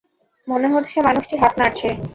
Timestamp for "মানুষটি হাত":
1.01-1.53